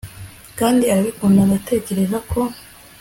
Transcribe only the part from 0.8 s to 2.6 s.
urabikunda Ndatekereza ko